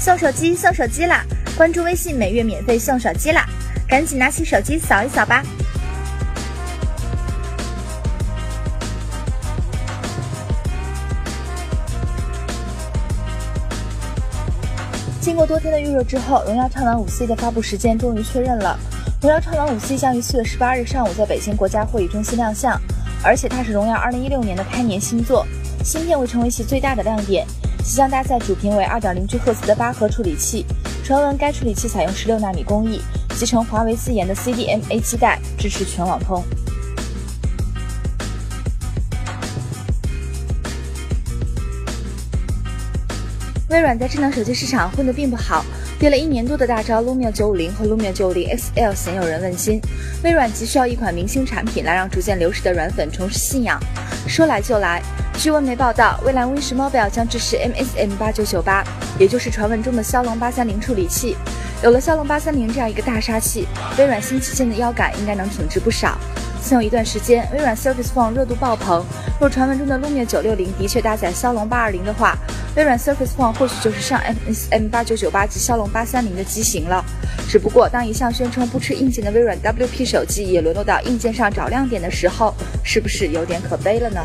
[0.00, 1.22] 送手机送手机啦！
[1.58, 3.44] 关注微信，每月免费送手机啦！
[3.86, 5.42] 赶紧拿起手机扫一扫吧。
[15.20, 18.78] 经过多天的预热之后，荣耀畅玩五 C 的发布时间终于确认了。
[19.20, 22.80] 荣耀畅玩五 C 将于四月十八日上午在北京国家会议中心亮相，
[23.22, 25.46] 而且它是荣耀二零一六年的开年新作，
[25.82, 27.46] 芯片会成为其最大的亮点。
[27.82, 30.66] 即将搭载主频为二点零 G 赫兹的八核处理器，
[31.02, 33.00] 传闻该处理器采用十六纳米工艺，
[33.34, 36.44] 集成华为自研的 CDMA 基带，支持全网通。
[43.70, 45.64] 微软在智能手机市场混得并不好，
[45.98, 49.80] 憋了一年多的大招 Lumia 950和 Lumia 950 XL 鲜有人问津，
[50.22, 53.80] 微软急需要一款明星产品来让逐渐流失的软粉重拾信仰。
[54.28, 55.02] 说来就来，
[55.40, 58.84] 据外媒报道，蔚蓝 Wish Mobile 将支持 MSM 8998，
[59.18, 61.34] 也就是传闻中的骁龙830处理器。
[61.82, 66.18] 有了骁龙830这样一个大杀器，微软新旗舰的腰杆应该能挺直不少。
[66.62, 69.02] 曾有一段时间，微软 Surface Phone 热度爆棚，
[69.40, 72.36] 若传闻中的 Lumia 960的确搭载骁龙820的话，
[72.76, 77.02] 微软 Surface Phone 或许就是上 MSM 八九九八及骁龙八三零的机型了。
[77.48, 84.20] 只不过，当一向宣称不吃硬件的微软 WP 手机也沦落到硬件上找亮点的时候，是不是有点可悲了呢？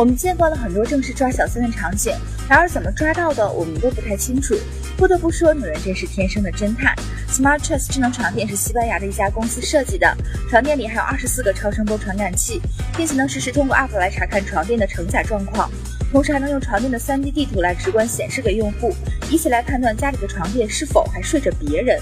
[0.00, 2.14] 我们见惯了很多正式抓小三的场景，
[2.48, 4.54] 然而怎么抓到的，我们都不太清楚。
[4.96, 6.96] 不得不说，女人真是天生的侦探。
[7.28, 10.16] Smart Trust 智能床垫是西班牙的一家公司设计的，
[10.48, 12.62] 床垫里还有二十四个超声波传感器，
[12.96, 15.70] 并且能实时通过 App 来查看床垫的承载状况，
[16.10, 18.94] 同时还能用床垫的 3D 地图来直观显示给用户，
[19.28, 22.00] 以此来判断家里的床垫是否还睡着别人。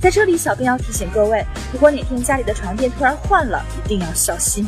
[0.00, 4.66] 在这里，小编要提醒各位，如果哪天家里的床垫突然换了，一定要小心。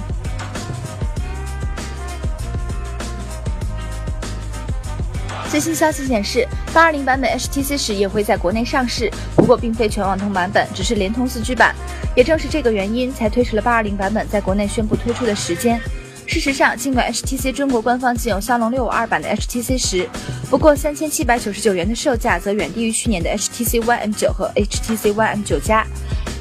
[5.57, 11.75] 最新消息显示，八二零版本 HTC 十也会在国内上市，不过并非全网通版本，只是联通四 G 版。
[12.15, 15.81] 也正是这个原因，才推迟了八二零版本在国内宣布推出的时间。
[16.27, 20.07] 事实上，尽管 HTC 中国官方仅有骁龙六五二版的 HTC 十，
[20.51, 25.87] 不过三千七百九十九元的售价则远低于去年的 HTC One M 九和 HTC One M 九加。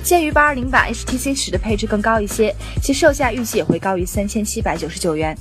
[0.03, 5.33] 鉴于八二零版 HTC 十的配置更高一些，其售价预计也会高于三千七百九十九元。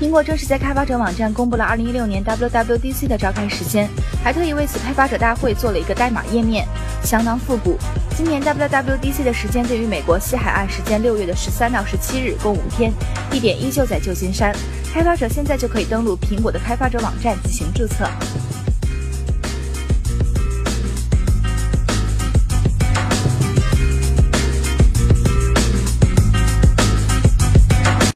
[0.00, 3.90] 苹果正式在开发者网站公布了2016年 WWDC 的召开时间，
[4.22, 6.64] 还特意为此开发者大会做了一个代码页面，
[7.02, 7.76] 相当复古。
[8.16, 12.92] 今年 WWDC 的时间对于美国西海岸时间六月的十三到十七日，共五天，
[13.28, 14.54] 地点依旧在旧金山。
[14.94, 18.08] 开发者现在就可以登录苹果的开发者网站进行注册。